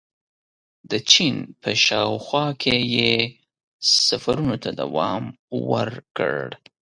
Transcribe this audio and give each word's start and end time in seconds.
•د 0.91 0.93
چین 1.11 1.35
په 1.61 1.69
شاوخوا 1.85 2.45
کې 2.61 2.75
یې 2.95 3.13
سفرونو 4.07 4.55
ته 4.63 4.69
دوام 4.81 5.23
ورکړ. 5.71 6.37